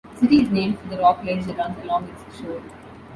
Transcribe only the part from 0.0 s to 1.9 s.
The city is named for the rock ledge that runs